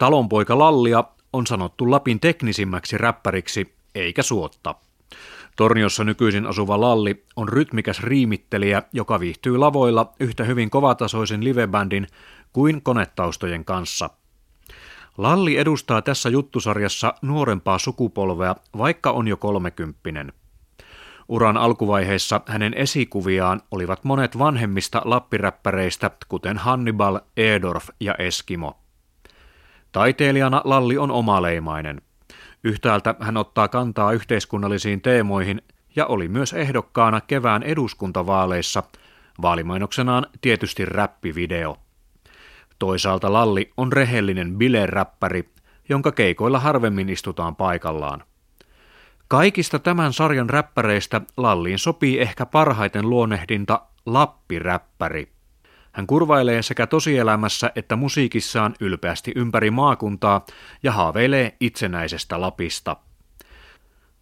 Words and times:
Talonpoika 0.00 0.58
Lallia 0.58 1.04
on 1.32 1.46
sanottu 1.46 1.90
Lapin 1.90 2.20
teknisimmäksi 2.20 2.98
räppäriksi, 2.98 3.74
eikä 3.94 4.22
suotta. 4.22 4.74
Torniossa 5.56 6.04
nykyisin 6.04 6.46
asuva 6.46 6.80
Lalli 6.80 7.24
on 7.36 7.48
rytmikäs 7.48 8.02
riimittelijä, 8.02 8.82
joka 8.92 9.20
viihtyy 9.20 9.56
lavoilla 9.56 10.12
yhtä 10.20 10.44
hyvin 10.44 10.70
kovatasoisen 10.70 11.44
livebändin 11.44 12.06
kuin 12.52 12.82
konetaustojen 12.82 13.64
kanssa. 13.64 14.10
Lalli 15.18 15.56
edustaa 15.56 16.02
tässä 16.02 16.28
juttusarjassa 16.28 17.14
nuorempaa 17.22 17.78
sukupolvea, 17.78 18.56
vaikka 18.78 19.10
on 19.10 19.28
jo 19.28 19.36
kolmekymppinen. 19.36 20.32
Uran 21.28 21.56
alkuvaiheessa 21.56 22.40
hänen 22.46 22.74
esikuviaan 22.74 23.62
olivat 23.70 24.04
monet 24.04 24.38
vanhemmista 24.38 25.02
lappiräppäreistä, 25.04 26.10
kuten 26.28 26.58
Hannibal, 26.58 27.20
Edorf 27.36 27.88
ja 28.00 28.14
Eskimo. 28.14 28.79
Taiteilijana 29.92 30.62
Lalli 30.64 30.98
on 30.98 31.10
omaleimainen. 31.10 32.02
Yhtäältä 32.64 33.14
hän 33.20 33.36
ottaa 33.36 33.68
kantaa 33.68 34.12
yhteiskunnallisiin 34.12 35.00
teemoihin 35.00 35.62
ja 35.96 36.06
oli 36.06 36.28
myös 36.28 36.52
ehdokkaana 36.52 37.20
kevään 37.20 37.62
eduskuntavaaleissa, 37.62 38.82
vaalimainoksenaan 39.42 40.26
tietysti 40.40 40.84
räppivideo. 40.84 41.76
Toisaalta 42.78 43.32
Lalli 43.32 43.72
on 43.76 43.92
rehellinen 43.92 44.58
bileräppäri, 44.58 45.48
jonka 45.88 46.12
keikoilla 46.12 46.58
harvemmin 46.58 47.08
istutaan 47.08 47.56
paikallaan. 47.56 48.24
Kaikista 49.28 49.78
tämän 49.78 50.12
sarjan 50.12 50.50
räppäreistä 50.50 51.20
Lalliin 51.36 51.78
sopii 51.78 52.20
ehkä 52.20 52.46
parhaiten 52.46 53.10
luonnehdinta 53.10 53.82
Lappiräppäri. 54.06 55.39
Hän 56.00 56.06
kurvailee 56.06 56.62
sekä 56.62 56.86
tosielämässä 56.86 57.72
että 57.76 57.96
musiikissaan 57.96 58.74
ylpeästi 58.80 59.32
ympäri 59.36 59.70
maakuntaa 59.70 60.44
ja 60.82 60.92
haaveilee 60.92 61.56
itsenäisestä 61.60 62.40
Lapista. 62.40 62.96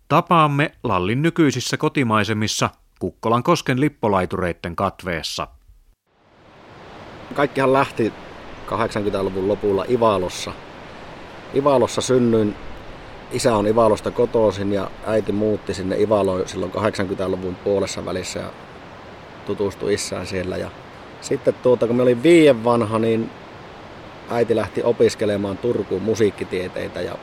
Tapaamme 0.09 0.73
Lallin 0.83 1.23
nykyisissä 1.23 1.77
kotimaisemissa 1.77 2.71
Kukkolan 2.99 3.43
kosken 3.43 3.81
lippolaitureitten 3.81 4.77
katveessa. 4.77 5.47
Kaikkihan 7.35 7.73
lähti 7.73 8.13
80-luvun 8.67 9.49
lopulla 9.49 9.85
Ivalossa. 9.91 10.53
Ivalossa 11.55 12.01
synnyin. 12.01 12.57
Isä 13.31 13.57
on 13.57 13.67
Ivalosta 13.67 14.11
kotoisin 14.11 14.73
ja 14.73 14.91
äiti 15.07 15.33
muutti 15.33 15.75
sinne 15.75 16.01
Ivaloon 16.01 16.49
silloin 16.49 16.73
80-luvun 16.73 17.55
puolessa 17.55 18.05
välissä 18.05 18.41
ja 18.41 18.51
tutustui 19.47 19.95
isään 19.95 20.27
siellä. 20.27 20.57
Ja 20.57 20.71
sitten 21.21 21.55
tuota, 21.63 21.87
kun 21.87 21.97
me 21.97 22.03
olin 22.03 22.23
viien 22.23 22.65
vanha, 22.65 22.99
niin 22.99 23.31
äiti 24.31 24.57
lähti 24.57 24.83
opiskelemaan 24.83 25.59
Turkuun 25.59 26.03
musiikkitieteitä 26.03 27.01
ja 27.01 27.15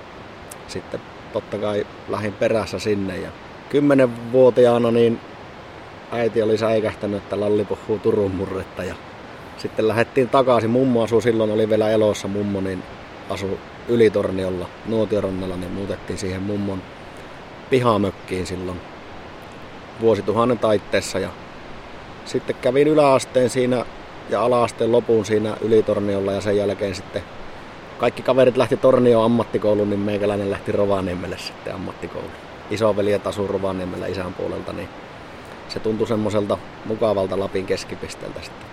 sitten 0.68 1.02
totta 1.34 1.58
kai 1.58 1.88
lähdin 2.10 2.34
perässä 2.34 2.80
sinne. 2.80 3.18
Ja 3.18 3.30
kymmenenvuotiaana 3.70 4.92
niin 4.92 5.20
äiti 6.12 6.42
oli 6.42 6.58
säikähtänyt, 6.58 7.23
että 7.23 7.40
Lalli 7.40 7.66
puhuu 7.66 8.00
Turun 8.00 8.36
murretta 8.36 8.84
ja 8.84 8.96
sitten 9.58 9.88
lähdettiin 9.88 10.30
takaisin. 10.30 10.70
Mummo 10.70 11.04
asui 11.04 11.22
silloin, 11.22 11.52
oli 11.52 11.70
vielä 11.70 11.90
elossa 11.90 12.28
mummo, 12.28 12.62
niin 12.62 12.84
asui 13.30 13.58
Ylitorniolla, 13.88 14.70
Nuotiorannalla, 14.86 15.56
niin 15.56 15.72
muutettiin 15.72 16.20
siihen 16.20 16.42
mummon 16.42 16.82
pihamökkiin 17.70 18.46
silloin 18.46 18.82
vuosituhannen 20.02 20.60
taitteessa. 20.60 21.20
Ja 21.20 21.30
sitten 22.26 22.56
kävin 22.56 22.88
yläasteen 22.88 23.50
siinä 23.50 23.86
ja 24.30 24.42
alaasteen 24.42 24.92
lopun 24.92 25.26
siinä 25.26 25.58
Ylitorniolla 25.62 26.32
ja 26.32 26.42
sen 26.42 26.58
jälkeen 26.58 26.95
sitten 26.95 27.23
kaikki 27.98 28.22
kaverit 28.22 28.58
lähti 28.58 28.78
Tornioon 28.78 29.26
ammattikouluun, 29.26 29.90
niin 29.90 30.00
meikäläinen 30.00 30.52
lähti 30.52 30.72
Rovaniemelle 30.72 31.38
sitten 31.38 31.76
ammattikouluun. 31.76 32.32
Isoveljet 32.72 33.28
asuu 33.28 33.48
Rovaniemellä 33.48 34.08
isän 34.08 34.34
puolelta, 34.34 34.73
niin 34.73 34.90
se 35.70 35.80
tuntui 35.80 36.08
semmoiselta 36.08 36.58
mukavalta 36.86 37.39
Lapin 37.39 37.66
keskipisteeltä 37.66 38.39
sitten. 38.42 38.67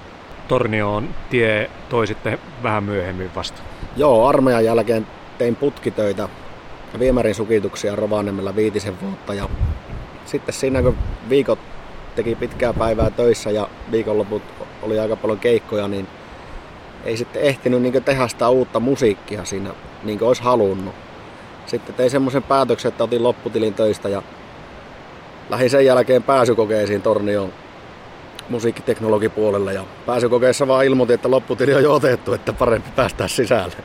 Tornioon 0.48 1.08
tie 1.30 1.70
toi 1.88 2.06
sitten 2.06 2.38
vähän 2.62 2.84
myöhemmin 2.84 3.30
vasta. 3.36 3.62
Joo, 3.96 4.28
armeijan 4.28 4.64
jälkeen 4.64 5.06
tein 5.38 5.56
putkitöitä 5.56 6.28
viemärin 6.98 7.34
sukituksia 7.34 7.96
Rovaniemellä 7.96 8.56
viitisen 8.56 9.00
vuotta 9.00 9.34
ja 9.34 9.48
sitten 10.26 10.54
siinä 10.54 10.82
kun 10.82 10.96
viikot 11.28 11.58
teki 12.14 12.34
pitkää 12.34 12.72
päivää 12.72 13.10
töissä 13.10 13.50
ja 13.50 13.68
viikonloput 13.90 14.42
oli 14.82 14.98
aika 14.98 15.16
paljon 15.16 15.38
keikkoja, 15.38 15.88
niin 15.88 16.08
ei 17.04 17.16
sitten 17.16 17.42
ehtinyt 17.42 17.82
niin 17.82 18.04
tehdä 18.04 18.28
sitä 18.28 18.48
uutta 18.48 18.80
musiikkia 18.80 19.44
siinä 19.44 19.70
niin 20.02 20.18
kuin 20.18 20.28
olisi 20.28 20.42
halunnut. 20.42 20.94
Sitten 21.66 21.94
tein 21.94 22.10
semmoisen 22.10 22.42
päätöksen, 22.42 22.88
että 22.88 23.04
otin 23.04 23.22
lopputilin 23.22 23.74
töistä 23.74 24.08
ja 24.08 24.22
lähdin 25.50 25.70
sen 25.70 25.86
jälkeen 25.86 26.22
pääsykokeisiin 26.22 27.02
Tornioon 27.02 27.52
musiikkiteknologipuolelle 28.48 29.74
ja 29.74 29.84
pääsykokeessa 30.06 30.68
vaan 30.68 30.84
ilmoitin, 30.84 31.14
että 31.14 31.30
lopputili 31.30 31.74
on 31.74 31.82
jo 31.82 31.94
otettu, 31.94 32.32
että 32.32 32.52
parempi 32.52 32.90
päästää 32.96 33.28
sisälle. 33.28 33.76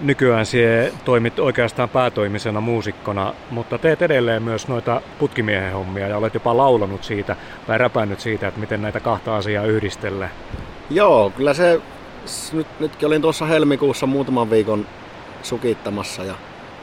Nykyään 0.00 0.46
sie 0.46 0.92
toimit 1.04 1.38
oikeastaan 1.38 1.88
päätoimisena 1.88 2.60
muusikkona, 2.60 3.34
mutta 3.50 3.78
teet 3.78 4.02
edelleen 4.02 4.42
myös 4.42 4.68
noita 4.68 5.02
putkimiehen 5.18 5.72
hommia 5.72 6.08
ja 6.08 6.16
olet 6.16 6.34
jopa 6.34 6.56
laulanut 6.56 7.04
siitä 7.04 7.36
tai 7.66 7.78
räpännyt 7.78 8.20
siitä, 8.20 8.48
että 8.48 8.60
miten 8.60 8.82
näitä 8.82 9.00
kahta 9.00 9.36
asiaa 9.36 9.64
yhdistelee. 9.64 10.30
Joo, 10.90 11.32
kyllä 11.36 11.54
se, 11.54 11.80
nyt, 12.52 12.66
nytkin 12.80 13.06
olin 13.06 13.22
tuossa 13.22 13.46
helmikuussa 13.46 14.06
muutaman 14.06 14.50
viikon 14.50 14.86
sukittamassa 15.42 16.24
ja 16.24 16.34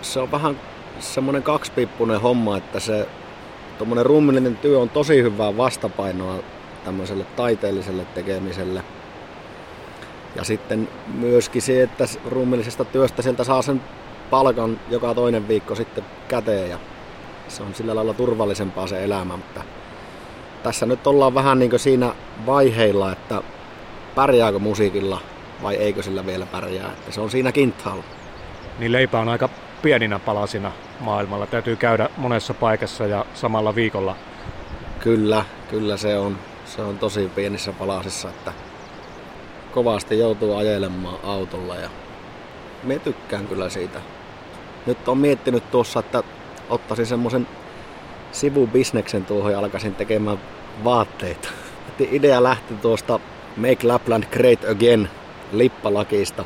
se 0.02 0.20
on 0.20 0.32
vähän 0.32 0.60
semmoinen 1.00 1.44
kaksipippunen 1.44 2.22
homma, 2.22 2.58
että 2.58 2.80
se 2.80 3.08
tuommoinen 3.78 4.06
ruumillinen 4.06 4.58
työ 4.58 4.80
on 4.80 4.90
tosi 4.90 5.24
hyvää 5.24 5.58
vastapainoa 5.58 6.36
tämmöiselle 6.86 7.26
taiteelliselle 7.36 8.06
tekemiselle. 8.06 8.84
Ja 10.36 10.44
sitten 10.44 10.90
myöskin 11.14 11.62
se, 11.62 11.84
että 11.84 12.06
ruumillisesta 12.26 12.86
työstä 12.86 13.22
sieltä 13.22 13.44
saa 13.44 13.62
sen 13.62 13.82
palkan 14.30 14.80
joka 14.90 15.14
toinen 15.14 15.48
viikko 15.48 15.76
sitten 15.76 16.06
käteen 16.28 16.70
ja 16.70 16.80
se 17.48 17.64
on 17.64 17.76
sillä 17.76 17.96
lailla 17.96 18.14
turvallisempaa 18.14 18.88
se 18.88 19.04
elämä, 19.04 19.38
mutta 19.38 19.64
tässä 20.64 20.86
nyt 20.86 21.08
ollaan 21.08 21.34
vähän 21.34 21.60
niin 21.60 21.80
siinä 21.80 22.14
vaiheilla, 22.46 23.12
että 23.12 23.42
pärjääkö 24.16 24.60
musiikilla 24.60 25.22
vai 25.64 25.76
eikö 25.76 26.04
sillä 26.04 26.26
vielä 26.26 26.46
pärjää, 26.46 26.90
että 26.90 27.12
se 27.12 27.22
on 27.22 27.30
siinä 27.30 27.52
kintaalla. 27.52 28.04
Niin 28.80 28.92
leipä 28.92 29.20
on 29.20 29.30
aika 29.30 29.50
pieninä 29.82 30.20
palasina 30.20 30.72
maailmalla. 31.00 31.48
Täytyy 31.48 31.76
käydä 31.76 32.10
monessa 32.18 32.54
paikassa 32.54 33.08
ja 33.08 33.26
samalla 33.34 33.76
viikolla. 33.76 34.16
Kyllä, 35.00 35.46
kyllä 35.70 35.98
se 35.98 36.18
on. 36.18 36.38
Se 36.66 36.82
on 36.82 37.00
tosi 37.00 37.32
pienissä 37.36 37.74
palasissa, 37.74 38.30
että 38.30 38.54
kovasti 39.76 40.20
joutuu 40.20 40.56
ajelemaan 40.56 41.20
autolla 41.24 41.76
ja 41.76 41.90
me 42.84 43.00
tykkään 43.00 43.48
kyllä 43.48 43.70
siitä. 43.70 44.02
Nyt 44.86 45.08
on 45.08 45.18
miettinyt 45.18 45.72
tuossa, 45.72 46.00
että 46.00 46.24
ottaisin 46.70 47.06
semmoisen 47.06 47.48
sivubisneksen 48.32 49.26
tuohon 49.26 49.52
ja 49.52 49.60
alkaisin 49.60 49.96
tekemään 49.96 50.40
vaatteita. 50.84 51.50
Idea 52.00 52.44
lähti 52.44 52.74
tuosta 52.74 53.20
Make 53.58 53.88
Lapland 53.88 54.24
Great 54.24 54.70
Again 54.70 55.10
lippalakista. 55.52 56.46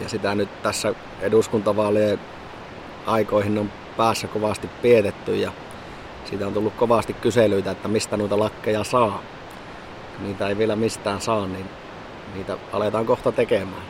Ja 0.00 0.08
sitä 0.08 0.34
nyt 0.34 0.62
tässä 0.62 0.94
eduskuntavaalien 1.20 2.18
aikoihin 3.06 3.58
on 3.58 3.70
päässä 3.96 4.26
kovasti 4.28 4.70
pietetty 4.82 5.36
ja 5.36 5.52
siitä 6.24 6.46
on 6.46 6.54
tullut 6.54 6.74
kovasti 6.74 7.12
kyselyitä, 7.12 7.70
että 7.70 7.88
mistä 7.88 8.16
noita 8.16 8.38
lakkeja 8.38 8.84
saa. 8.84 9.22
Niitä 10.20 10.48
ei 10.48 10.58
vielä 10.58 10.76
mistään 10.76 11.20
saa, 11.20 11.46
niin 11.46 11.66
niitä 12.34 12.56
aletaan 12.72 13.06
kohta 13.06 13.32
tekemään. 13.32 13.82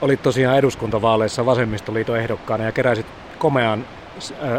Olit 0.00 0.22
tosiaan 0.22 0.58
eduskuntavaaleissa 0.58 1.46
vasemmistoliiton 1.46 2.18
ehdokkaana 2.18 2.64
ja 2.64 2.72
keräsit 2.72 3.06
komean 3.38 3.84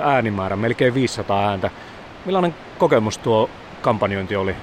äänimäärän, 0.03 0.59
melkein 0.59 0.93
500 0.93 1.49
ääntä. 1.49 1.71
Millainen 2.25 2.55
kokemus 2.77 3.17
tuo 3.17 3.49
kampanjointi 3.81 4.35
oli? 4.35 4.55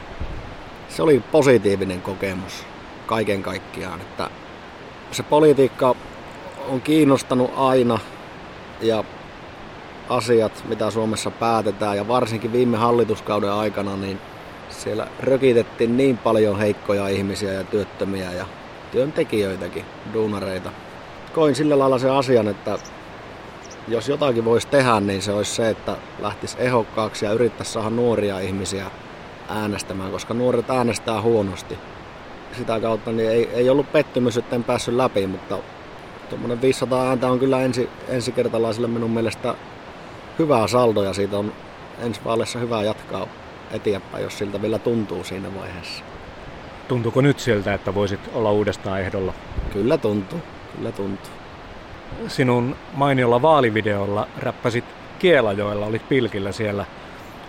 Se 0.89 1.03
oli 1.03 1.23
positiivinen 1.33 2.03
kokemus 2.03 2.65
kaiken 3.07 3.43
kaikkiaan. 3.43 4.01
Että 4.01 4.31
se 5.13 5.23
politiikka 5.23 5.95
on 6.69 6.81
kiinnostanut 6.81 7.51
aina 7.57 7.99
ja 8.81 9.05
asiat, 10.09 10.65
mitä 10.69 10.91
Suomessa 10.91 11.31
päätetään 11.31 11.97
ja 11.97 12.09
varsinkin 12.09 12.53
viime 12.53 12.77
hallituskauden 12.77 13.53
aikana, 13.53 13.97
niin 13.97 14.21
siellä 14.79 15.07
rökitettiin 15.21 15.97
niin 15.97 16.19
paljon 16.19 16.59
heikkoja 16.59 17.09
ihmisiä 17.09 17.53
ja 17.53 17.65
työttömiä 17.65 18.33
ja 18.33 18.47
työntekijöitäkin, 18.93 19.85
duunareita. 20.13 20.71
Koin 21.35 21.55
sillä 21.55 21.79
lailla 21.79 21.99
se 21.99 22.11
asian, 22.11 22.49
että 22.49 22.79
jos 23.89 24.09
jotakin 24.09 24.45
voisi 24.45 24.69
tehdä, 24.69 25.01
niin 25.01 25.23
se 25.23 25.33
olisi 25.33 25.55
se, 25.55 25.71
että 25.71 25.97
lähtisi 26.19 26.57
ehokkaaksi 26.61 27.25
ja 27.25 27.33
yrittäisi 27.33 27.73
saada 27.73 27.91
nuoria 27.91 28.41
ihmisiä 28.41 28.91
äänestämään, 29.49 30.11
koska 30.11 30.35
nuoret 30.35 30.71
äänestää 30.71 31.23
huonosti. 31.23 31.79
Sitä 32.57 32.81
kautta 32.81 33.13
niin 33.13 33.31
ei, 33.31 33.49
ei 33.53 33.71
ollut 33.71 33.93
pettymys, 33.93 34.37
että 34.37 34.57
en 34.57 34.65
päässyt 34.65 34.95
läpi, 34.95 35.27
mutta 35.27 35.59
tuommoinen 36.29 36.63
500 36.63 37.09
ääntä 37.09 37.29
on 37.29 37.39
kyllä 37.39 37.61
ensi, 37.61 37.89
ensikertalaisille 38.09 38.89
minun 38.89 39.11
mielestä 39.11 39.55
hyvää 40.39 40.67
saldo 40.67 41.03
ja 41.03 41.13
siitä 41.13 41.39
on 41.39 41.53
ensi 41.99 42.21
vaaleissa 42.25 42.59
hyvä 42.59 42.83
jatkaa 42.83 43.27
eteenpäin, 43.73 44.25
jos 44.25 44.39
siltä 44.39 44.63
vielä 44.63 44.79
tuntuu 44.79 45.25
siinä 45.25 45.55
vaiheessa. 45.55 46.05
Tuntuuko 46.89 47.21
nyt 47.21 47.41
siltä, 47.41 47.75
että 47.75 47.95
voisit 47.95 48.21
olla 48.35 48.53
uudestaan 48.53 49.01
ehdolla? 49.01 49.35
Kyllä 49.73 49.99
tuntuu, 49.99 50.41
kyllä 50.77 50.93
tuntuu. 50.93 51.31
Sinun 52.29 52.77
mainiolla 52.95 53.43
vaalivideolla 53.43 54.29
räppäsit 54.39 54.85
Kielajoella, 55.19 55.87
olit 55.87 56.09
pilkillä 56.09 56.53
siellä. 56.53 56.85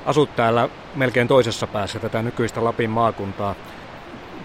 Asut 0.05 0.35
täällä 0.35 0.69
melkein 0.95 1.27
toisessa 1.27 1.67
päässä 1.67 1.99
tätä 1.99 2.21
nykyistä 2.21 2.63
Lapin 2.63 2.89
maakuntaa. 2.89 3.55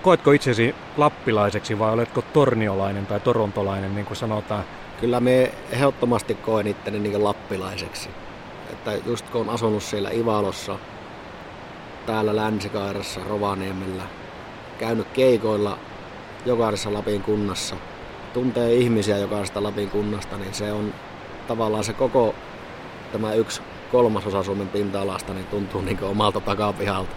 Koetko 0.03 0.33
itsesi 0.33 0.75
lappilaiseksi 0.97 1.79
vai 1.79 1.93
oletko 1.93 2.23
torniolainen 2.23 3.07
tai 3.07 3.21
torontolainen, 3.21 3.95
niin 3.95 4.07
kuin 4.07 4.17
sanotaan? 4.17 4.65
Kyllä 5.01 5.21
me 5.21 5.53
ehdottomasti 5.71 6.35
koen 6.35 6.67
itteni 6.67 6.99
niin 6.99 7.25
lappilaiseksi. 7.25 8.09
Että 8.73 8.93
just 9.07 9.31
kun 9.31 9.41
on 9.41 9.49
asunut 9.49 9.83
siellä 9.83 10.11
Ivalossa, 10.11 10.79
täällä 12.07 12.37
Länsikairassa, 12.37 13.21
Rovaniemellä, 13.29 14.03
käynyt 14.79 15.07
keikoilla 15.13 15.79
jokaisessa 16.47 16.93
Lapin 16.93 17.23
kunnassa, 17.23 17.77
tuntee 18.33 18.75
ihmisiä 18.75 19.19
jokaisesta 19.19 19.63
Lapin 19.63 19.91
kunnasta, 19.91 20.37
niin 20.37 20.55
se 20.55 20.73
on 20.73 20.95
tavallaan 21.49 21.85
se 21.85 21.93
koko 21.93 22.35
tämä 23.13 23.33
yksi 23.33 23.63
kolmasosa 23.93 24.43
Suomen 24.43 24.69
pinta-alasta 24.69 25.35
niin 25.35 25.47
tuntuu 25.47 25.81
niin 25.81 26.05
omalta 26.05 26.41
takapihalta. 26.41 27.11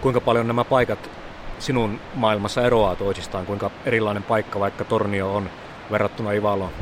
Kuinka 0.00 0.20
paljon 0.20 0.46
nämä 0.46 0.64
paikat 0.64 1.10
sinun 1.58 2.00
maailmassa 2.14 2.62
eroaa 2.62 2.96
toisistaan? 2.96 3.46
Kuinka 3.46 3.70
erilainen 3.84 4.22
paikka 4.22 4.60
vaikka 4.60 4.84
Tornio 4.84 5.34
on 5.34 5.50
verrattuna 5.90 6.32
Ivaloon? 6.32 6.72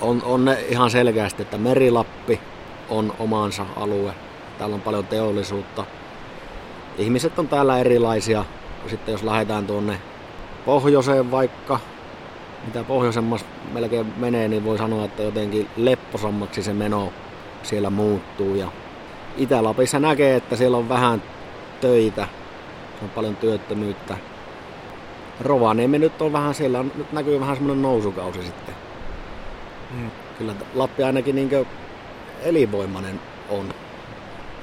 On, 0.00 0.22
on 0.24 0.44
ne 0.44 0.64
ihan 0.68 0.90
selkeästi, 0.90 1.42
että 1.42 1.58
Merilappi 1.58 2.40
on 2.88 3.12
omansa 3.18 3.66
alue. 3.76 4.14
Täällä 4.58 4.74
on 4.74 4.80
paljon 4.80 5.06
teollisuutta. 5.06 5.84
Ihmiset 7.00 7.38
on 7.38 7.48
täällä 7.48 7.78
erilaisia. 7.78 8.44
Sitten 8.86 9.12
jos 9.12 9.22
lähdetään 9.22 9.66
tuonne 9.66 10.00
pohjoiseen 10.64 11.30
vaikka, 11.30 11.80
mitä 12.66 12.84
pohjoisemmassa 12.84 13.46
melkein 13.72 14.12
menee, 14.16 14.48
niin 14.48 14.64
voi 14.64 14.78
sanoa, 14.78 15.04
että 15.04 15.22
jotenkin 15.22 15.68
lepposammaksi 15.76 16.62
se 16.62 16.72
meno 16.72 17.12
siellä 17.62 17.90
muuttuu. 17.90 18.54
Ja 18.54 18.68
Itä-Lapissa 19.36 19.98
näkee, 19.98 20.36
että 20.36 20.56
siellä 20.56 20.76
on 20.76 20.88
vähän 20.88 21.22
töitä, 21.80 22.28
on 23.02 23.08
paljon 23.08 23.36
työttömyyttä. 23.36 24.16
Rovaniemi 25.40 25.98
nyt 25.98 26.22
on 26.22 26.32
vähän 26.32 26.54
siellä, 26.54 26.82
nyt 26.82 27.12
näkyy 27.12 27.40
vähän 27.40 27.56
semmoinen 27.56 27.82
nousukausi 27.82 28.42
sitten. 28.42 28.74
Hmm. 29.92 30.10
Kyllä 30.38 30.54
Lappi 30.74 31.02
ainakin 31.02 31.34
niin 31.34 31.66
elinvoimainen 32.42 33.20
on. 33.50 33.74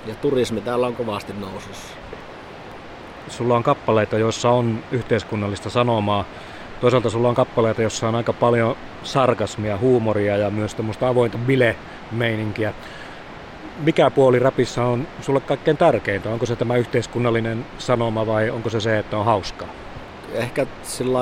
Ja 0.05 0.15
turismi 0.15 0.61
täällä 0.61 0.87
on 0.87 0.95
kovasti 0.95 1.33
nousussa. 1.33 1.93
Sulla 3.29 3.55
on 3.55 3.63
kappaleita, 3.63 4.17
joissa 4.17 4.49
on 4.49 4.83
yhteiskunnallista 4.91 5.69
sanomaa. 5.69 6.25
Toisaalta 6.81 7.09
sulla 7.09 7.29
on 7.29 7.35
kappaleita, 7.35 7.81
joissa 7.81 8.07
on 8.07 8.15
aika 8.15 8.33
paljon 8.33 8.75
sarkasmia, 9.03 9.77
huumoria 9.77 10.37
ja 10.37 10.49
myös 10.49 10.75
tämmöistä 10.75 11.07
avointa 11.07 11.37
bile-meininkiä. 11.37 12.73
Mikä 13.79 14.09
puoli 14.09 14.39
rapissa 14.39 14.83
on 14.83 15.07
sulle 15.21 15.39
kaikkein 15.39 15.77
tärkeintä? 15.77 16.29
Onko 16.29 16.45
se 16.45 16.55
tämä 16.55 16.75
yhteiskunnallinen 16.75 17.65
sanoma 17.77 18.27
vai 18.27 18.49
onko 18.49 18.69
se 18.69 18.79
se, 18.79 18.99
että 18.99 19.17
on 19.17 19.25
hauskaa? 19.25 19.67
Ehkä 20.33 20.65
sillä 20.83 21.19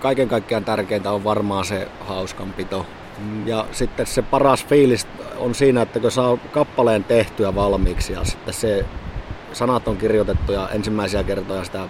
kaiken 0.00 0.28
kaikkiaan 0.28 0.64
tärkeintä 0.64 1.12
on 1.12 1.24
varmaan 1.24 1.64
se 1.64 1.88
hauskanpito. 2.00 2.86
Mm. 3.18 3.48
Ja 3.48 3.66
sitten 3.72 4.06
se 4.06 4.22
paras 4.22 4.66
fiilis 4.66 5.06
on 5.38 5.54
siinä, 5.54 5.82
että 5.82 6.00
kun 6.00 6.10
saa 6.10 6.36
kappaleen 6.36 7.04
tehtyä 7.04 7.54
valmiiksi 7.54 8.12
ja 8.12 8.24
sitten 8.24 8.54
se 8.54 8.84
sanat 9.54 9.88
on 9.88 9.96
kirjoitettu 9.96 10.52
ja 10.52 10.68
ensimmäisiä 10.68 11.22
kertoja 11.22 11.64
sitä 11.64 11.88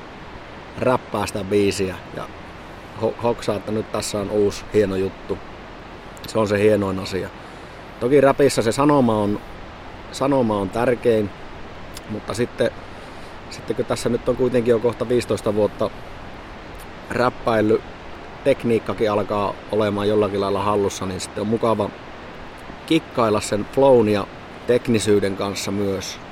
räppää 0.78 1.26
sitä 1.26 1.44
biisiä 1.44 1.96
ja 2.16 2.28
hoksaa, 3.22 3.56
että 3.56 3.72
nyt 3.72 3.92
tässä 3.92 4.18
on 4.18 4.30
uusi 4.30 4.64
hieno 4.74 4.96
juttu. 4.96 5.38
Se 6.26 6.38
on 6.38 6.48
se 6.48 6.58
hienoin 6.58 6.98
asia. 6.98 7.28
Toki 8.00 8.20
räpissä 8.20 8.62
se 8.62 8.72
sanoma 8.72 9.16
on, 9.16 9.40
sanoma 10.12 10.56
on 10.56 10.70
tärkein, 10.70 11.30
mutta 12.10 12.34
sitten, 12.34 12.70
sitten 13.50 13.76
kun 13.76 13.84
tässä 13.84 14.08
nyt 14.08 14.28
on 14.28 14.36
kuitenkin 14.36 14.70
jo 14.70 14.78
kohta 14.78 15.08
15 15.08 15.54
vuotta 15.54 15.90
räppäily, 17.10 17.82
tekniikkakin 18.44 19.10
alkaa 19.10 19.54
olemaan 19.72 20.08
jollakin 20.08 20.40
lailla 20.40 20.62
hallussa, 20.62 21.06
niin 21.06 21.20
sitten 21.20 21.40
on 21.40 21.48
mukava 21.48 21.90
kikkailla 22.86 23.40
sen 23.40 23.66
flown 23.72 24.08
ja 24.08 24.26
teknisyyden 24.66 25.36
kanssa 25.36 25.70
myös. 25.70 26.23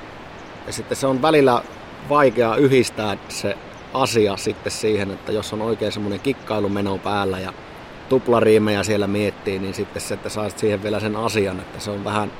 Ja 0.66 0.72
sitten 0.72 0.96
se 0.96 1.06
on 1.06 1.22
välillä 1.22 1.62
vaikea 2.08 2.56
yhdistää 2.56 3.16
se 3.28 3.56
asia 3.94 4.36
sitten 4.36 4.72
siihen, 4.72 5.10
että 5.10 5.32
jos 5.32 5.52
on 5.52 5.62
oikein 5.62 5.92
semmoinen 5.92 6.20
kikkailumeno 6.20 6.98
päällä 6.98 7.38
ja 7.38 7.52
tuplariimejä 8.08 8.82
siellä 8.82 9.06
miettii, 9.06 9.58
niin 9.58 9.74
sitten 9.74 10.02
se, 10.02 10.14
että 10.14 10.28
saisit 10.28 10.58
siihen 10.58 10.82
vielä 10.82 11.00
sen 11.00 11.16
asian, 11.16 11.60
että 11.60 11.80
se 11.80 11.90
on 11.90 12.04
vähän, 12.04 12.32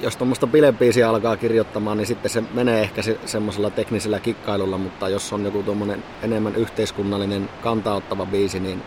jos 0.00 0.16
tuommoista 0.16 0.46
bilebiisiä 0.46 1.08
alkaa 1.08 1.36
kirjoittamaan, 1.36 1.96
niin 1.96 2.06
sitten 2.06 2.30
se 2.30 2.42
menee 2.54 2.82
ehkä 2.82 3.02
se, 3.02 3.18
semmoisella 3.26 3.70
teknisellä 3.70 4.20
kikkailulla, 4.20 4.78
mutta 4.78 5.08
jos 5.08 5.32
on 5.32 5.44
joku 5.44 5.62
tuommoinen 5.62 6.04
enemmän 6.22 6.56
yhteiskunnallinen 6.56 7.48
kantaottava 7.62 8.26
biisi, 8.26 8.60
niin 8.60 8.82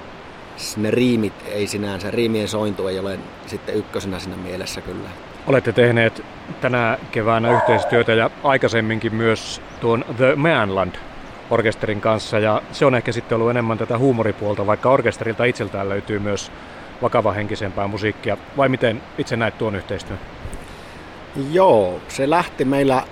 ne 0.78 0.92
riimit 0.92 1.34
ei 1.46 1.68
sinänsä, 1.68 2.12
riimien 2.12 2.48
sointu 2.48 2.88
ei 2.88 3.00
ole 3.00 3.20
sitten 3.48 3.76
ykkösenä 3.76 4.20
siinä 4.20 4.38
mielessä 4.38 4.82
kyllä. 4.82 5.10
Olette 5.48 5.72
tehneet 5.72 6.24
tänä 6.62 6.98
keväänä 7.12 7.52
yhteistyötä 7.52 8.14
ja 8.14 8.30
aikaisemminkin 8.44 9.16
myös 9.16 9.62
tuon 9.80 10.06
The 10.18 10.36
Manland 10.36 10.96
orkesterin 11.50 12.02
kanssa 12.02 12.40
ja 12.40 12.62
se 12.72 12.86
on 12.86 12.96
ehkä 12.96 13.12
sitten 13.12 13.36
ollut 13.36 13.50
enemmän 13.50 13.78
tätä 13.78 13.98
huumoripuolta, 13.98 14.68
vaikka 14.68 14.90
orkesterilta 14.90 15.44
itseltään 15.44 15.90
löytyy 15.90 16.20
myös 16.20 16.52
vakavahenkisempää 17.02 17.88
musiikkia. 17.88 18.38
Vai 18.58 18.70
miten 18.70 19.02
itse 19.18 19.36
näet 19.36 19.58
tuon 19.58 19.76
yhteistyön? 19.76 20.20
Joo, 21.52 22.00
se 22.08 22.30
lähti 22.30 22.66
meillä 22.66 23.04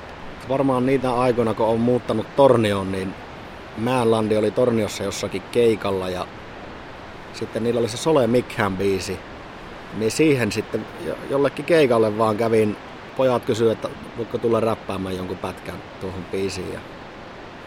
varmaan 0.50 0.86
niitä 0.86 1.14
aikoina, 1.14 1.54
kun 1.54 1.66
on 1.66 1.80
muuttanut 1.80 2.36
Tornioon, 2.36 2.92
niin 2.92 3.14
Määnlandi 3.78 4.38
oli 4.38 4.52
Torniossa 4.52 5.04
jossakin 5.04 5.42
keikalla 5.52 6.10
ja 6.10 6.28
sitten 7.34 7.64
niillä 7.64 7.80
oli 7.80 7.90
se 7.90 7.98
Sole 7.98 8.28
Mikhän 8.28 8.78
biisi. 8.78 9.20
Niin 9.97 10.12
siihen 10.12 10.52
sitten 10.52 10.85
jollekin 11.30 11.66
keikalle 11.66 12.18
vaan 12.18 12.37
kävin, 12.37 12.78
pojat 13.18 13.45
kysyivät, 13.45 13.73
että 13.73 13.90
voiko 14.18 14.37
tulla 14.37 14.59
räppäämään 14.59 15.18
jonkun 15.18 15.37
pätkän 15.37 15.75
tuohon 16.02 16.25
biisiin. 16.31 16.73
Ja 16.73 16.80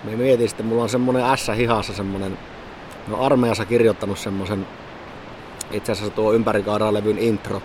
me 0.04 0.16
mietin 0.16 0.48
sitten, 0.48 0.66
mulla 0.66 0.82
on 0.82 0.88
semmonen 0.88 1.38
S 1.38 1.50
hihassa 1.56 1.92
semmonen, 1.92 2.38
no 3.08 3.24
armeijassa 3.24 3.64
kirjoittanut 3.64 4.18
semmosen, 4.18 4.66
itse 5.70 5.92
asiassa 5.92 6.14
tuo 6.14 6.32
ympärikauraa-levyn 6.32 7.18
intro 7.18 7.62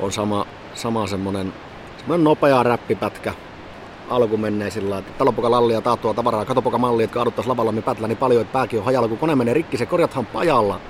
on 0.00 0.12
sama, 0.12 0.46
sama 0.74 1.06
semmonen, 1.06 1.52
semmonen 1.98 2.24
nopea 2.24 2.62
räppipätkä, 2.62 3.34
alku 4.10 4.36
menee 4.36 4.70
sillä 4.70 4.98
että 4.98 5.12
talopoka 5.18 5.50
lallia 5.50 5.80
taattua 5.80 6.14
tavaraa, 6.14 6.44
katopoka 6.44 6.78
malli, 6.78 7.02
että 7.02 7.14
kaaduttais 7.14 7.46
lavalla 7.46 7.72
pätlä, 7.82 8.08
niin 8.08 8.18
paljon, 8.18 8.42
että 8.42 8.52
pääkin 8.52 8.78
on 8.78 8.84
hajalla, 8.84 9.08
kun 9.08 9.18
kone 9.18 9.34
menee 9.34 9.54
rikki, 9.54 9.76
se 9.76 9.86
korjathan 9.86 10.26
pajalla. 10.26 10.80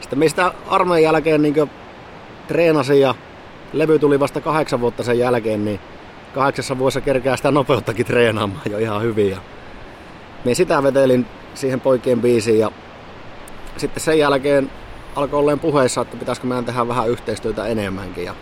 Sitten 0.00 0.18
me 0.18 0.28
sitä 0.28 0.52
armeijan 0.68 1.02
jälkeen 1.12 1.42
niin 1.42 1.70
treenasin 2.50 3.00
ja 3.00 3.14
levy 3.72 3.98
tuli 3.98 4.20
vasta 4.20 4.40
kahdeksan 4.40 4.80
vuotta 4.80 5.02
sen 5.02 5.18
jälkeen, 5.18 5.64
niin 5.64 5.80
kahdeksassa 6.34 6.78
vuodessa 6.78 7.00
kerkää 7.00 7.36
sitä 7.36 7.50
nopeuttakin 7.50 8.06
treenaamaan 8.06 8.62
jo 8.70 8.78
ihan 8.78 9.02
hyvin. 9.02 9.30
Ja 9.30 9.36
me 10.44 10.54
sitä 10.54 10.82
vetelin 10.82 11.26
siihen 11.54 11.80
poikien 11.80 12.20
biisiin 12.20 12.58
ja 12.58 12.70
sitten 13.76 14.02
sen 14.02 14.18
jälkeen 14.18 14.70
alkoi 15.16 15.38
olleen 15.38 15.58
puheissa, 15.58 16.00
että 16.00 16.16
pitäisikö 16.16 16.46
meidän 16.46 16.64
tehdä 16.64 16.88
vähän 16.88 17.08
yhteistyötä 17.08 17.66
enemmänkin. 17.66 18.24
Ja 18.24 18.34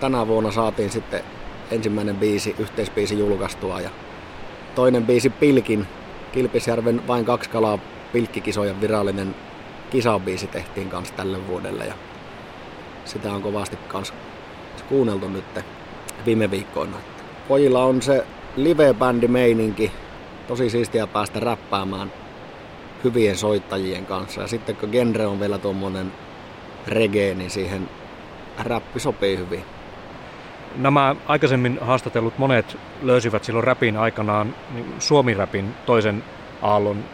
tänä 0.00 0.26
vuonna 0.26 0.50
saatiin 0.50 0.90
sitten 0.90 1.20
ensimmäinen 1.70 2.16
biisi, 2.16 2.56
yhteisbiisi 2.58 3.18
julkaistua 3.18 3.80
ja 3.80 3.90
toinen 4.74 5.06
biisi 5.06 5.30
Pilkin, 5.30 5.86
Kilpisjärven 6.32 7.06
vain 7.06 7.24
kaksi 7.24 7.50
kalaa 7.50 7.78
pilkkikisojen 8.12 8.80
virallinen 8.80 9.34
kisabiisi 9.90 10.46
tehtiin 10.46 10.88
kanssa 10.88 11.14
tälle 11.14 11.46
vuodelle 11.48 11.84
ja 11.84 11.94
sitä 13.06 13.32
on 13.32 13.42
kovasti 13.42 13.78
kans 13.88 14.14
kuunneltu 14.88 15.28
nyt 15.28 15.44
viime 16.26 16.50
viikkoina. 16.50 16.96
Pojilla 17.48 17.84
on 17.84 18.02
se 18.02 18.26
live-bändi 18.56 19.28
meininki, 19.28 19.92
tosi 20.48 20.70
siistiä 20.70 21.06
päästä 21.06 21.40
räppäämään 21.40 22.12
hyvien 23.04 23.36
soittajien 23.36 24.06
kanssa. 24.06 24.40
Ja 24.40 24.48
sitten 24.48 24.76
kun 24.76 24.88
genre 24.90 25.26
on 25.26 25.40
vielä 25.40 25.58
tuommoinen 25.58 26.12
reggae, 26.86 27.34
niin 27.34 27.50
siihen 27.50 27.88
räppi 28.58 29.00
sopii 29.00 29.38
hyvin. 29.38 29.64
Nämä 30.76 31.16
aikaisemmin 31.26 31.78
haastatellut 31.80 32.38
monet 32.38 32.76
löysivät 33.02 33.44
silloin 33.44 33.64
räpin 33.64 33.96
aikanaan 33.96 34.54
niin 34.74 34.94
Suomi-räpin 34.98 35.74
toisen 35.86 36.24
aallon 36.62 37.04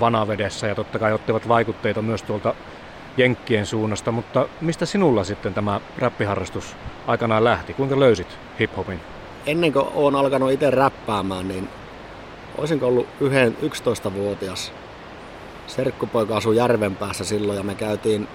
vanavedessä 0.00 0.66
ja 0.66 0.74
totta 0.74 0.98
kai 0.98 1.12
ottivat 1.12 1.48
vaikutteita 1.48 2.02
myös 2.02 2.22
tuolta 2.22 2.54
Jenkkien 3.16 3.66
suunnasta, 3.66 4.12
mutta 4.12 4.48
mistä 4.60 4.86
sinulla 4.86 5.24
sitten 5.24 5.54
tämä 5.54 5.80
räppiharrastus 5.98 6.76
aikanaan 7.06 7.44
lähti? 7.44 7.74
Kuinka 7.74 8.00
löysit 8.00 8.38
hiphopin? 8.60 9.00
Ennen 9.46 9.72
kuin 9.72 9.86
olen 9.94 10.14
alkanut 10.14 10.52
itse 10.52 10.70
räppäämään, 10.70 11.48
niin 11.48 11.68
olisinko 12.58 12.86
ollut 12.86 13.06
yhden 13.20 13.56
11-vuotias. 13.62 14.72
Serkkupoika 15.66 16.36
asui 16.36 16.56
Järvenpäässä 16.56 17.24
silloin 17.24 17.58
ja 17.58 17.64
me 17.64 17.74
käytiin 17.74 18.28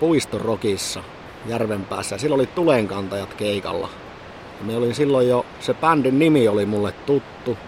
puistorokissa 0.00 1.02
Järvenpäässä. 1.46 2.18
Silloin 2.18 2.40
oli 2.40 2.46
tulenkantajat 2.46 3.34
keikalla. 3.34 3.88
Ja 4.60 4.66
me 4.66 4.76
olin 4.76 4.94
silloin 4.94 5.28
jo, 5.28 5.46
se 5.60 5.74
bändin 5.74 6.18
nimi 6.18 6.48
oli 6.48 6.66
mulle 6.66 6.92
tuttu. 6.92 7.58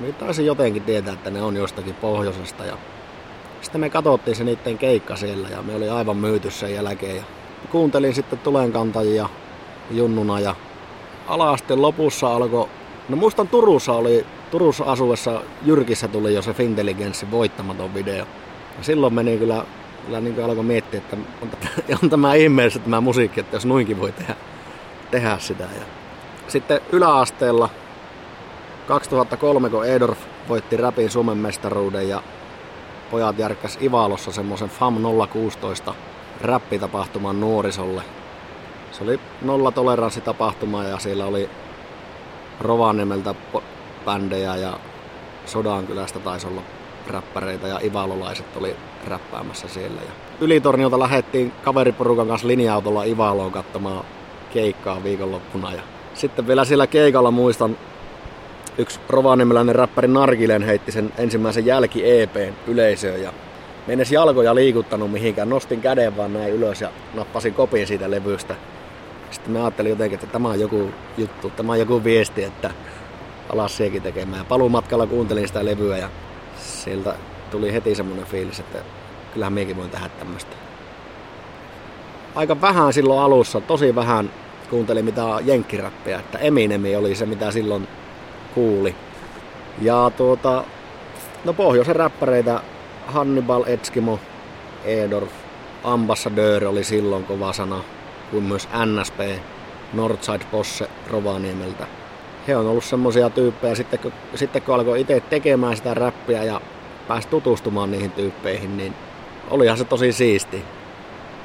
Me 0.00 0.12
taisin 0.12 0.46
jotenkin 0.46 0.82
tietää, 0.82 1.14
että 1.14 1.30
ne 1.30 1.42
on 1.42 1.56
jostakin 1.56 1.94
pohjoisesta. 1.94 2.64
Ja 2.64 2.78
sitten 3.66 3.80
me 3.80 3.90
katsottiin 3.90 4.36
se 4.36 4.44
niiden 4.44 4.78
keikka 4.78 5.16
siellä 5.16 5.48
ja 5.48 5.62
me 5.62 5.74
oli 5.74 5.88
aivan 5.88 6.16
myyty 6.16 6.50
sen 6.50 6.74
jälkeen. 6.74 7.16
Ja 7.16 7.22
kuuntelin 7.70 8.14
sitten 8.14 8.38
tulenkantajia 8.38 9.28
junnuna 9.90 10.40
ja 10.40 10.54
alaasteen 11.28 11.82
lopussa 11.82 12.34
alkoi, 12.34 12.68
no 13.08 13.16
muistan 13.16 13.48
Turussa 13.48 13.92
oli, 13.92 14.26
Turussa 14.50 14.84
asuessa 14.84 15.42
Jyrkissä 15.62 16.08
tuli 16.08 16.34
jo 16.34 16.42
se 16.42 16.54
Fintelligenssin 16.54 17.30
voittamaton 17.30 17.94
video. 17.94 18.26
Ja 18.78 18.82
silloin 18.82 19.14
meni 19.14 19.38
kyllä, 19.38 19.64
kyllä 20.06 20.20
niin 20.20 20.44
alkoi 20.44 20.64
miettiä, 20.64 20.98
että 20.98 21.16
on, 21.42 21.48
on 22.02 22.10
tämä 22.10 22.34
ihmeellistä 22.34 22.78
tämä 22.78 23.00
musiikki, 23.00 23.40
että 23.40 23.56
jos 23.56 23.66
noinkin 23.66 24.00
voi 24.00 24.12
tehdä, 24.12 24.34
tehdä 25.10 25.38
sitä. 25.38 25.64
Ja 25.64 25.84
sitten 26.48 26.80
yläasteella 26.92 27.68
2003, 28.86 29.70
kun 29.70 29.86
Edorf 29.86 30.18
voitti 30.48 30.76
rapin 30.76 31.10
Suomen 31.10 31.38
mestaruuden 31.38 32.08
ja 32.08 32.22
pojat 33.10 33.38
järkkäs 33.38 33.78
Ivalossa 33.82 34.32
semmoisen 34.32 34.68
FAM 34.68 34.96
016 35.32 35.94
räppitapahtuman 36.40 37.40
nuorisolle. 37.40 38.02
Se 38.92 39.04
oli 39.04 39.20
nolla 39.42 39.72
tapahtuma 40.24 40.84
ja 40.84 40.98
siellä 40.98 41.24
oli 41.24 41.50
Rovaniemeltä 42.60 43.34
bändejä 44.04 44.56
ja 44.56 44.78
Sodankylästä 45.46 46.18
taisi 46.18 46.46
olla 46.46 46.62
räppäreitä 47.06 47.68
ja 47.68 47.80
ivalolaiset 47.84 48.56
oli 48.56 48.76
räppäämässä 49.06 49.68
siellä. 49.68 50.00
Ja 50.00 50.10
Ylitorniolta 50.40 50.98
lähdettiin 50.98 51.52
kaveriporukan 51.64 52.28
kanssa 52.28 52.48
linja-autolla 52.48 53.04
Ivaloon 53.04 53.52
katsomaan 53.52 54.04
keikkaa 54.52 55.04
viikonloppuna. 55.04 55.72
Ja 55.72 55.82
sitten 56.14 56.46
vielä 56.46 56.64
siellä 56.64 56.86
keikalla 56.86 57.30
muistan, 57.30 57.76
yksi 58.78 59.00
rovaniemeläinen 59.08 59.74
räppäri 59.74 60.08
Narkilen 60.08 60.62
heitti 60.62 60.92
sen 60.92 61.12
ensimmäisen 61.18 61.66
jälki-EPn 61.66 62.52
yleisöön 62.66 63.22
ja 63.22 63.32
mennessä 63.86 64.14
jalkoja 64.14 64.54
liikuttanut 64.54 65.12
mihinkään. 65.12 65.48
Nostin 65.48 65.80
käden 65.80 66.16
vaan 66.16 66.32
näin 66.32 66.52
ylös 66.52 66.80
ja 66.80 66.90
nappasin 67.14 67.54
kopin 67.54 67.86
siitä 67.86 68.10
levystä. 68.10 68.54
Sitten 69.30 69.52
mä 69.52 69.64
ajattelin 69.64 69.90
jotenkin, 69.90 70.14
että 70.14 70.32
tämä 70.32 70.48
on 70.48 70.60
joku 70.60 70.90
juttu, 71.18 71.50
tämä 71.50 71.72
on 71.72 71.78
joku 71.78 72.04
viesti, 72.04 72.44
että 72.44 72.70
alas 73.52 73.76
siekin 73.76 74.02
tekemään. 74.02 74.40
Ja 74.40 74.44
paluumatkalla 74.44 75.06
kuuntelin 75.06 75.48
sitä 75.48 75.64
levyä 75.64 75.98
ja 75.98 76.08
sieltä 76.58 77.14
tuli 77.50 77.72
heti 77.72 77.94
semmoinen 77.94 78.26
fiilis, 78.26 78.60
että 78.60 78.78
kyllähän 79.32 79.52
meikin 79.52 79.76
voin 79.76 79.90
tehdä 79.90 80.08
tämmöistä. 80.08 80.56
Aika 82.34 82.60
vähän 82.60 82.92
silloin 82.92 83.20
alussa, 83.20 83.60
tosi 83.60 83.94
vähän 83.94 84.30
kuuntelin 84.70 85.04
mitä 85.04 85.22
jenkkiräppiä, 85.44 86.18
että 86.18 86.38
Eminemi 86.38 86.96
oli 86.96 87.14
se 87.14 87.26
mitä 87.26 87.50
silloin 87.50 87.88
kuuli. 88.56 88.94
Ja 89.82 90.10
tuota, 90.16 90.64
no 91.44 91.52
pohjoisen 91.52 91.96
räppäreitä 91.96 92.60
Hannibal, 93.06 93.64
Etskimo, 93.66 94.18
Edorf, 94.84 95.32
Ambassadör 95.84 96.64
oli 96.64 96.84
silloin 96.84 97.24
kova 97.24 97.52
sana, 97.52 97.80
kuin 98.30 98.44
myös 98.44 98.68
NSP, 98.84 99.20
Northside 99.92 100.44
Posse 100.50 100.88
Rovaniemeltä. 101.10 101.86
He 102.48 102.56
on 102.56 102.66
ollut 102.66 102.84
semmoisia 102.84 103.30
tyyppejä, 103.30 103.74
sitten 103.74 103.98
kun, 103.98 104.12
sitten 104.34 104.62
kun 104.62 104.74
alkoi 104.74 105.00
itse 105.00 105.20
tekemään 105.20 105.76
sitä 105.76 105.94
räppiä 105.94 106.42
ja 106.42 106.60
pääsi 107.08 107.28
tutustumaan 107.28 107.90
niihin 107.90 108.12
tyyppeihin, 108.12 108.76
niin 108.76 108.94
olihan 109.50 109.78
se 109.78 109.84
tosi 109.84 110.12
siisti, 110.12 110.64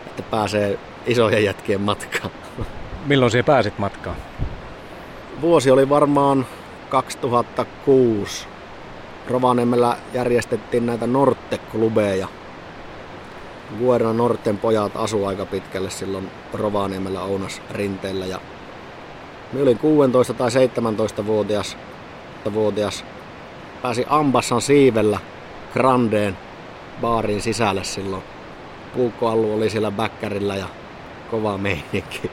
että 0.08 0.24
pääsee 0.24 0.80
isojen 1.06 1.44
jätkien 1.44 1.82
matkaan. 1.82 2.32
Milloin 3.06 3.32
siihen 3.32 3.46
pääsit 3.46 3.80
matkaan? 3.80 4.16
Vuosi 5.42 5.72
oli 5.72 5.90
varmaan 5.90 6.46
2006 6.92 8.48
Rovaniemellä 9.28 9.98
järjestettiin 10.14 10.86
näitä 10.86 11.08
Norte-klubeja. 11.08 12.28
Vuorena 13.80 14.14
Norten 14.14 14.58
pojat 14.58 14.92
asu 14.96 15.26
aika 15.26 15.46
pitkälle 15.46 15.90
silloin 15.90 16.32
Rovaniemellä 16.54 17.22
Ounas 17.22 17.62
rinteellä. 17.72 18.26
Ja 18.26 18.40
me 19.54 19.62
olin 19.62 19.78
16 19.78 20.34
tai 20.34 20.52
17 20.52 21.26
vuotias, 21.26 21.78
vuotias. 22.54 23.06
Pääsi 23.82 24.06
Ambassan 24.10 24.62
siivellä 24.62 25.20
Grandeen 25.74 26.38
baarin 27.02 27.42
sisälle 27.42 27.84
silloin. 27.84 28.24
Puukkoallu 28.94 29.54
oli 29.54 29.70
siellä 29.70 29.92
bäkkärillä 29.92 30.56
ja 30.56 30.66
kova 31.32 31.58
meininki. 31.58 32.32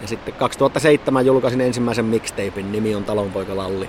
Ja 0.00 0.08
sitten 0.08 0.34
2007 0.34 1.26
julkaisin 1.26 1.60
ensimmäisen 1.60 2.04
mixtapein, 2.04 2.72
nimi 2.72 2.94
on 2.94 3.04
Talonpoika 3.04 3.56
Lalli. 3.56 3.88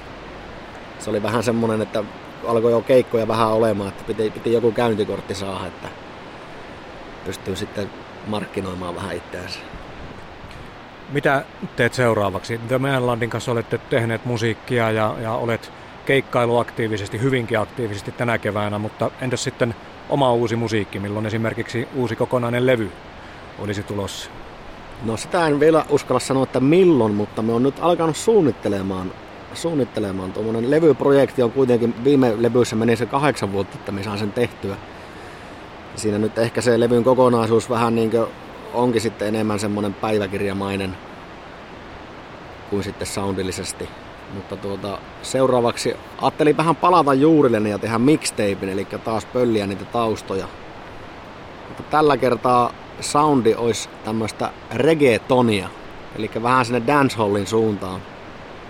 Se 1.00 1.10
oli 1.10 1.24
vähän 1.24 1.44
semmonen, 1.44 1.82
että 1.82 2.04
alkoi 2.48 2.72
jo 2.72 2.82
keikkoja 2.82 3.28
vähän 3.28 3.48
olemaan, 3.48 3.90
että 3.90 4.04
piti, 4.04 4.30
piti 4.30 4.54
joku 4.54 4.72
käyntikortti 4.72 5.36
saada, 5.36 5.68
että 5.68 5.88
pystyy 7.26 7.56
sitten 7.56 7.90
markkinoimaan 8.28 8.96
vähän 8.96 9.16
itseänsä. 9.16 9.60
Mitä 11.10 11.46
teet 11.76 11.94
seuraavaksi? 11.94 12.60
The 12.68 12.78
Manlandin 12.78 13.30
kanssa 13.30 13.52
olette 13.52 13.78
tehneet 13.78 14.26
musiikkia 14.26 14.92
ja, 14.92 15.16
ja 15.22 15.34
olet 15.34 15.72
keikkailu 16.06 16.58
aktiivisesti, 16.58 17.22
hyvinkin 17.22 17.60
aktiivisesti 17.60 18.12
tänä 18.12 18.38
keväänä, 18.38 18.80
mutta 18.80 19.12
entäs 19.22 19.44
sitten 19.44 19.76
oma 20.10 20.34
uusi 20.34 20.56
musiikki, 20.56 21.00
milloin 21.00 21.26
esimerkiksi 21.26 21.88
uusi 21.96 22.16
kokonainen 22.16 22.66
levy 22.66 22.92
olisi 23.60 23.84
tulossa? 23.84 24.30
No 25.04 25.18
sitä 25.18 25.48
en 25.48 25.60
vielä 25.60 25.86
uskalla 25.90 26.20
sanoa, 26.20 26.44
että 26.44 26.60
milloin, 26.60 27.14
mutta 27.14 27.42
me 27.42 27.54
on 27.54 27.64
nyt 27.64 27.76
alkanut 27.82 28.18
suunnittelemaan. 28.18 29.12
suunnittelemaan. 29.54 30.34
Tuommoinen 30.34 30.72
levyprojekti 30.72 31.44
on 31.44 31.52
kuitenkin, 31.52 32.04
viime 32.04 32.34
levyissä 32.38 32.76
meni 32.76 32.96
se 32.96 33.06
kahdeksan 33.06 33.54
vuotta, 33.54 33.78
että 33.78 33.92
me 33.92 34.04
saan 34.04 34.20
sen 34.20 34.32
tehtyä. 34.32 34.76
Siinä 35.96 36.18
nyt 36.18 36.38
ehkä 36.38 36.62
se 36.62 36.80
levyn 36.80 37.04
kokonaisuus 37.04 37.70
vähän 37.70 37.96
niin 37.96 38.12
kuin 38.12 38.28
onkin 38.74 39.02
sitten 39.02 39.28
enemmän 39.28 39.60
semmoinen 39.60 39.94
päiväkirjamainen 39.94 40.98
kuin 42.70 42.84
sitten 42.84 43.08
soundillisesti. 43.08 43.90
Mutta 44.34 44.56
tuota, 44.58 45.00
seuraavaksi 45.22 45.96
ajattelin 46.22 46.58
vähän 46.58 46.76
palata 46.76 47.14
juurilleni 47.14 47.70
ja 47.70 47.80
tehdä 47.80 48.00
mixtapein, 48.00 48.70
eli 48.70 48.86
taas 48.86 49.26
pölliä 49.26 49.68
niitä 49.68 49.86
taustoja. 49.86 50.48
Mutta 51.68 51.84
tällä 51.84 52.18
kertaa 52.18 52.72
soundi 53.02 53.56
olisi 53.56 53.90
tämmöistä 54.06 54.52
reggaetonia, 54.74 55.70
eli 56.16 56.32
vähän 56.44 56.66
sinne 56.66 56.82
dancehallin 56.88 57.48
suuntaan. 57.48 58.02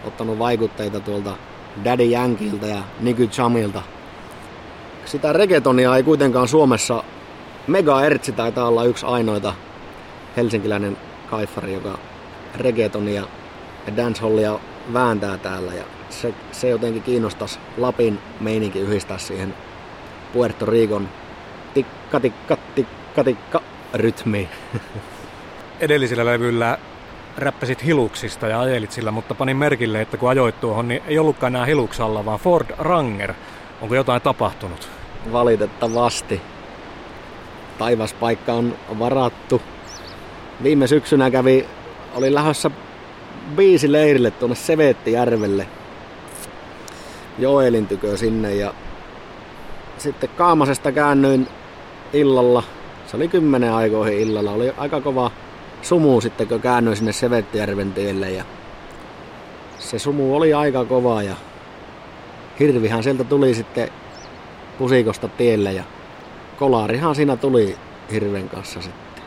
Ottanut 0.06 0.40
vaikutteita 0.40 1.00
tuolta 1.00 1.32
Daddy 1.86 2.12
Yankilta 2.12 2.66
ja 2.66 2.82
Nicky 3.00 3.28
Chamilta. 3.28 3.82
Sitä 5.06 5.34
reggaetonia 5.34 5.96
ei 5.96 6.04
kuitenkaan 6.04 6.48
Suomessa, 6.48 7.04
Mega 7.68 8.02
Ertsi 8.02 8.32
taitaa 8.32 8.68
olla 8.68 8.84
yksi 8.84 9.06
ainoita 9.06 9.54
helsinkiläinen 10.38 10.98
kaifari, 11.30 11.74
joka 11.74 11.98
reggaetonia 12.56 13.24
ja 13.88 13.98
dancehallia 13.98 14.60
vääntää 14.94 15.38
täällä. 15.38 15.74
Ja 15.74 15.84
se, 16.10 16.34
se 16.52 16.70
jotenkin 16.70 17.04
kiinnostaisi 17.04 17.60
Lapin 17.78 18.20
meininki 18.40 18.80
yhdistää 18.80 19.18
siihen 19.18 19.54
Puerto 20.34 20.66
Ricon 20.66 21.10
tikka 21.74 22.20
tikka 22.20 22.58
tikka 22.76 23.24
tikka 23.24 23.62
rytmi. 23.94 24.50
Edellisellä 25.80 26.26
levyllä 26.26 26.78
räppäsit 27.38 27.86
hiluksista 27.86 28.48
ja 28.48 28.62
ajelit 28.62 28.92
sillä, 28.92 29.12
mutta 29.12 29.36
panin 29.36 29.58
merkille, 29.58 30.02
että 30.02 30.18
kun 30.18 30.30
ajoit 30.30 30.62
tuohon, 30.62 30.88
niin 30.88 31.04
ei 31.08 31.20
ollutkaan 31.20 31.56
enää 31.56 31.66
hiluksalla, 31.66 32.26
vaan 32.26 32.40
Ford 32.40 32.68
Ranger. 32.78 33.34
Onko 33.82 33.96
jotain 33.96 34.22
tapahtunut? 34.22 34.90
Valitettavasti. 35.32 36.42
Taivaspaikka 37.78 38.54
on 38.54 38.74
varattu. 39.00 39.62
Viime 40.64 40.88
syksynä 40.88 41.32
kävi, 41.32 41.66
oli 42.16 42.34
lähdössä 42.34 42.72
leirille 43.88 44.32
tuonne 44.32 44.56
Seveettijärvelle. 44.56 45.68
Joelin 47.40 47.88
tykö 47.88 48.18
sinne 48.18 48.56
ja 48.56 48.74
sitten 49.98 50.30
Kaamasesta 50.38 50.92
käännyin 50.92 51.48
illalla 52.14 52.64
se 53.08 53.18
oli 53.18 53.28
kymmenen 53.28 53.74
aikoihin 53.74 54.20
illalla. 54.20 54.52
Oli 54.52 54.74
aika 54.78 55.02
kova 55.02 55.32
sumu 55.82 56.22
sitten, 56.22 56.48
kun 56.48 56.62
käännyin 56.62 56.96
sinne 56.96 57.14
Sevettijärven 57.14 57.94
tielle. 57.94 58.32
Ja 58.32 58.44
se 59.80 60.00
sumu 60.00 60.36
oli 60.36 60.54
aika 60.54 60.86
kova 60.86 61.24
ja 61.24 61.36
hirvihän 62.60 63.04
sieltä 63.04 63.24
tuli 63.24 63.54
sitten 63.54 63.90
pusikosta 64.78 65.28
tielle 65.28 65.74
ja 65.74 65.84
kolarihan 66.60 67.16
siinä 67.16 67.36
tuli 67.36 67.78
hirven 68.12 68.50
kanssa 68.50 68.82
sitten. 68.82 69.24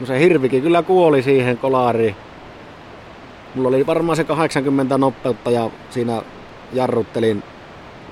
No 0.00 0.06
se 0.06 0.20
hirvikin 0.20 0.62
kyllä 0.62 0.82
kuoli 0.82 1.22
siihen 1.22 1.58
kolariin. 1.58 2.16
Mulla 3.54 3.68
oli 3.68 3.86
varmaan 3.86 4.16
se 4.16 4.24
80 4.24 4.98
nopeutta 4.98 5.50
ja 5.50 5.70
siinä 5.90 6.22
jarruttelin 6.72 7.42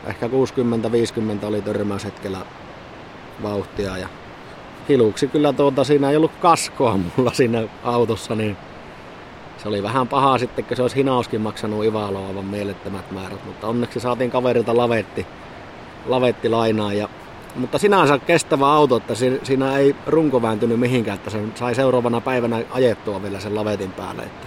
ehkä 0.07 0.27
60-50 1.43 1.47
oli 1.47 1.63
törmäyshetkellä 1.63 2.39
vauhtia 3.43 3.99
ja 3.99 4.09
hiluksi 4.89 5.29
kyllä 5.29 5.53
tuota, 5.53 5.85
siinä 5.85 6.11
ei 6.11 6.17
ollut 6.17 6.33
kaskoa 6.41 6.99
mulla 7.17 7.33
siinä 7.33 7.63
autossa, 7.85 8.35
niin 8.35 8.57
se 9.59 9.69
oli 9.69 9.83
vähän 9.83 10.09
paha 10.09 10.39
sitten, 10.39 10.65
kun 10.65 10.77
se 10.77 10.83
olisi 10.83 10.97
hinauskin 10.97 11.41
maksanut 11.41 11.85
Ivaloa 11.85 12.27
aivan 12.27 12.45
mielettömät 12.45 13.11
määrät, 13.11 13.47
mutta 13.47 13.67
onneksi 13.67 14.01
saatiin 14.01 14.31
kaverilta 14.31 14.77
lavetti, 14.77 15.27
lavetti 16.07 16.49
lainaa. 16.49 16.93
Ja, 16.93 17.09
mutta 17.57 17.79
sinänsä 17.79 18.19
kestävä 18.19 18.73
auto, 18.73 18.97
että 18.97 19.15
siinä 19.43 19.77
ei 19.77 19.97
runko 20.07 20.43
vääntynyt 20.43 20.81
mihinkään, 20.81 21.17
että 21.17 21.31
se 21.31 21.39
sai 21.55 21.75
seuraavana 21.75 22.21
päivänä 22.21 22.63
ajettua 22.71 23.23
vielä 23.23 23.41
sen 23.41 23.55
lavetin 23.55 23.93
päälle. 23.93 24.23
Että 24.23 24.47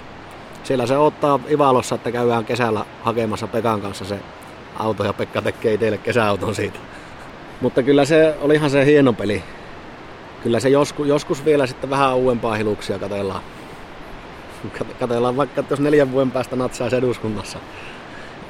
siellä 0.63 0.85
se 0.87 0.97
ottaa 0.97 1.39
Ivalossa, 1.49 1.95
että 1.95 2.11
käydään 2.11 2.45
kesällä 2.45 2.85
hakemassa 3.03 3.47
Pekan 3.47 3.81
kanssa 3.81 4.05
se 4.05 4.19
auto 4.79 5.03
ja 5.03 5.13
Pekka 5.13 5.41
tekee 5.41 5.77
teille 5.77 5.97
kesäauton 5.97 6.55
siitä. 6.55 6.79
Mutta 7.61 7.83
kyllä 7.83 8.05
se 8.05 8.35
olihan 8.41 8.69
se 8.69 8.85
hieno 8.85 9.13
peli. 9.13 9.43
Kyllä 10.45 10.59
se 10.59 10.69
joskus, 10.69 11.07
joskus 11.07 11.45
vielä 11.45 11.67
sitten 11.67 11.89
vähän 11.89 12.15
uudempaa 12.15 12.55
hiluksia 12.55 12.99
katellaan. 12.99 13.41
Katellaan 14.99 15.37
vaikka, 15.37 15.61
että 15.61 15.73
jos 15.73 15.79
neljän 15.79 16.11
vuoden 16.11 16.31
päästä 16.31 16.55
natsaisi 16.55 16.95
eduskunnassa 16.95 17.59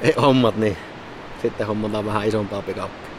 ei 0.02 0.14
hommat, 0.20 0.56
niin 0.56 0.76
sitten 1.42 1.66
hommataan 1.66 2.06
vähän 2.06 2.28
isompaa 2.28 2.62
pikappia. 2.62 3.15